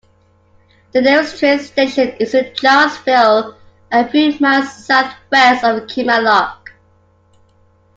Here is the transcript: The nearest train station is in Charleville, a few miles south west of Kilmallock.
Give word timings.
The 0.93 1.01
nearest 1.03 1.37
train 1.37 1.59
station 1.59 2.15
is 2.19 2.33
in 2.33 2.55
Charleville, 2.55 3.55
a 3.91 4.09
few 4.09 4.33
miles 4.39 4.83
south 4.83 5.13
west 5.31 5.63
of 5.63 5.85
Kilmallock. 5.87 6.71